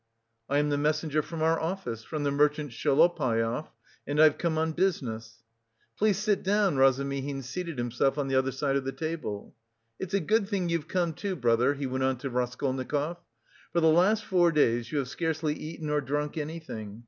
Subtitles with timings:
[0.49, 3.67] "I am the messenger from our office, from the merchant Shelopaev,
[4.07, 5.43] and I've come on business."
[5.95, 9.53] "Please sit down." Razumihin seated himself on the other side of the table.
[9.99, 13.17] "It's a good thing you've come to, brother," he went on to Raskolnikov.
[13.73, 16.99] "For the last four days you have scarcely eaten or drunk anything.